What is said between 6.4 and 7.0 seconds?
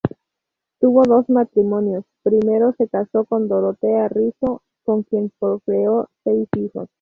hijos.